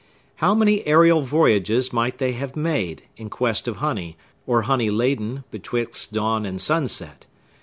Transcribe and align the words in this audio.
How 0.37 0.55
many 0.55 0.83
aerial 0.87 1.21
voyages 1.21 1.93
might 1.93 2.17
they 2.17 2.31
have 2.31 2.55
made, 2.55 3.03
in 3.17 3.29
quest 3.29 3.67
of 3.67 3.75
honey, 3.75 4.17
or 4.47 4.63
honey 4.63 4.89
laden, 4.89 5.43
betwixt 5.51 6.11
dawn 6.11 6.43
and 6.43 6.59
sunset! 6.59 7.27